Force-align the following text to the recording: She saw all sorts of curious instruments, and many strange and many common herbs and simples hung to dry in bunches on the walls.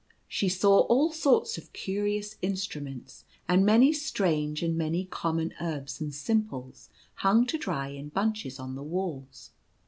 She 0.27 0.49
saw 0.49 0.79
all 0.87 1.11
sorts 1.13 1.59
of 1.59 1.71
curious 1.73 2.35
instruments, 2.41 3.23
and 3.47 3.63
many 3.63 3.93
strange 3.93 4.63
and 4.63 4.75
many 4.75 5.05
common 5.05 5.53
herbs 5.61 6.01
and 6.01 6.11
simples 6.11 6.89
hung 7.17 7.45
to 7.45 7.57
dry 7.59 7.89
in 7.89 8.09
bunches 8.09 8.57
on 8.59 8.73
the 8.73 8.81
walls. 8.81 9.51